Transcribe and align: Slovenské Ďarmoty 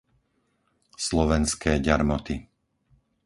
Slovenské 1.07 1.71
Ďarmoty 1.87 2.35